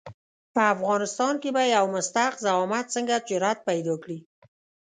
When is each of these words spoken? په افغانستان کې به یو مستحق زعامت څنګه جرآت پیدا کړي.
په 0.53 0.61
افغانستان 0.73 1.33
کې 1.41 1.49
به 1.55 1.63
یو 1.75 1.85
مستحق 1.95 2.35
زعامت 2.45 2.85
څنګه 2.95 3.23
جرآت 3.29 3.59
پیدا 3.67 3.95
کړي. 4.03 4.19